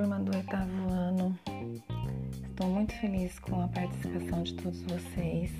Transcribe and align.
turma 0.00 0.18
do 0.18 0.34
oitavo 0.34 0.88
ano. 0.90 1.38
Estou 2.48 2.66
muito 2.68 2.94
feliz 2.94 3.38
com 3.38 3.60
a 3.60 3.68
participação 3.68 4.42
de 4.42 4.54
todos 4.54 4.80
vocês. 4.84 5.52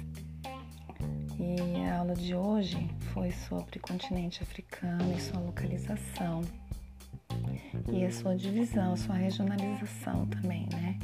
E 1.38 1.82
a 1.82 1.98
aula 1.98 2.14
de 2.14 2.35
hoje 2.35 2.88
foi 3.12 3.30
sobre 3.33 3.79
continente 3.80 4.42
africano 4.42 5.15
e 5.15 5.21
sua 5.21 5.40
localização. 5.40 6.40
E 7.92 8.03
a 8.03 8.11
sua 8.11 8.34
divisão, 8.34 8.97
sua 8.97 9.15
regionalização 9.15 10.24
também, 10.29 10.66
né? 10.72 10.98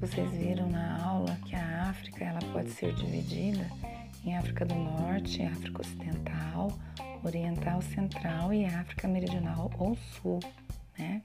Vocês 0.00 0.28
viram 0.32 0.68
na 0.68 1.04
aula 1.04 1.38
que 1.46 1.54
a 1.54 1.88
África 1.88 2.24
ela 2.24 2.40
pode 2.52 2.70
ser 2.70 2.92
dividida 2.96 3.64
em 4.24 4.36
África 4.36 4.64
do 4.64 4.74
Norte, 4.74 5.40
África 5.44 5.82
Ocidental, 5.82 6.76
Oriental 7.22 7.80
Central 7.80 8.52
e 8.52 8.64
África 8.64 9.06
Meridional 9.06 9.70
ou 9.78 9.94
Sul, 9.94 10.40
né? 10.98 11.22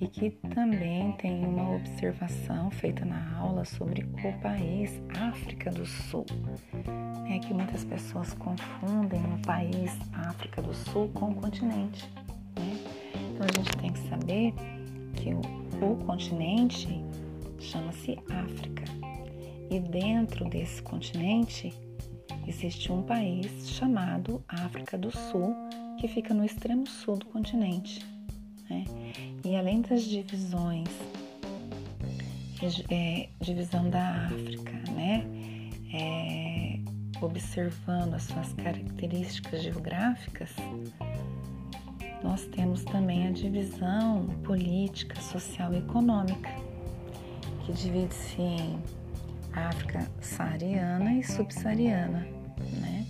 E 0.00 0.08
que 0.08 0.30
também 0.54 1.12
tem 1.12 1.44
uma 1.44 1.76
observação 1.76 2.70
feita 2.70 3.04
na 3.04 3.36
aula 3.38 3.64
sobre 3.64 4.02
o 4.02 4.40
país 4.40 5.00
África 5.20 5.70
do 5.70 5.86
Sul, 5.86 6.26
né? 7.22 7.38
Que 7.38 7.54
muitas 7.54 7.84
pessoas 7.84 8.34
confundem 8.34 9.20
o 9.20 9.38
país 9.46 9.96
África 10.12 10.60
do 10.60 10.74
Sul 10.74 11.08
com 11.14 11.30
o 11.30 11.34
continente, 11.36 12.08
né? 12.56 12.78
Então 13.32 13.46
a 13.46 13.56
gente 13.56 13.76
tem 13.78 13.92
que 13.92 14.08
saber 14.08 14.52
que 15.14 15.32
o, 15.32 15.40
o 15.84 15.96
continente 16.04 16.88
chama-se 17.58 18.18
África 18.30 18.84
e 19.70 19.80
dentro 19.80 20.44
desse 20.48 20.82
continente 20.82 21.72
existe 22.46 22.92
um 22.92 23.02
país 23.02 23.68
chamado 23.68 24.44
África 24.48 24.98
do 24.98 25.10
Sul, 25.10 25.54
que 25.98 26.06
fica 26.08 26.34
no 26.34 26.44
extremo 26.44 26.86
sul 26.86 27.16
do 27.16 27.26
continente. 27.26 28.13
Né? 28.68 28.84
E 29.44 29.56
além 29.56 29.82
das 29.82 30.02
divisões, 30.02 30.88
é, 32.90 33.28
divisão 33.40 33.88
da 33.90 34.26
África, 34.26 34.72
né? 34.92 35.26
É, 35.92 36.78
observando 37.20 38.14
as 38.14 38.24
suas 38.24 38.52
características 38.54 39.62
geográficas, 39.62 40.50
nós 42.22 42.46
temos 42.46 42.82
também 42.84 43.28
a 43.28 43.30
divisão 43.30 44.26
política, 44.44 45.20
social 45.20 45.74
e 45.74 45.78
econômica, 45.78 46.50
que 47.64 47.72
divide-se 47.72 48.40
em 48.40 48.78
África 49.52 50.08
saariana 50.20 51.12
e 51.14 51.22
subsaariana, 51.22 52.26
né? 52.80 53.06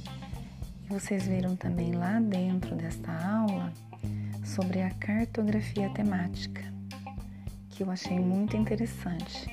E 0.85 0.93
vocês 0.93 1.27
viram 1.27 1.57
também 1.57 1.93
lá 1.93 2.21
dentro 2.21 2.75
desta 2.77 3.13
sobre 4.55 4.83
a 4.83 4.91
cartografia 4.91 5.91
temática, 5.91 6.63
que 7.71 7.83
eu 7.83 7.91
achei 7.91 8.21
muito 8.21 8.57
interessante. 8.57 9.51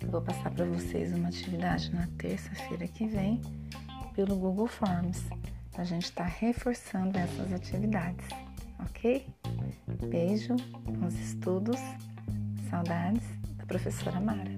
Eu 0.00 0.08
vou 0.10 0.20
passar 0.20 0.50
para 0.50 0.64
vocês 0.64 1.14
uma 1.14 1.28
atividade 1.28 1.94
na 1.94 2.08
terça-feira 2.18 2.88
que 2.88 3.06
vem 3.06 3.40
pelo 4.12 4.34
Google 4.34 4.66
Forms. 4.66 5.22
A 5.78 5.84
gente 5.84 6.06
está 6.06 6.24
reforçando 6.24 7.16
essas 7.16 7.52
atividades, 7.52 8.26
ok? 8.80 9.24
Beijo, 10.08 10.56
bons 10.82 11.14
estudos, 11.14 11.78
saudades 12.68 13.22
da 13.56 13.64
professora 13.66 14.18
Mara. 14.18 14.50